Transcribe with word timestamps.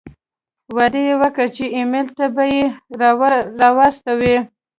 وعده 0.75 0.99
یې 1.07 1.13
وکړه 1.21 1.47
چې 1.55 1.65
ایمېل 1.77 2.07
ته 2.17 2.25
به 2.35 2.43
یې 2.53 2.65
را 3.61 3.69
واستوي. 3.77 4.35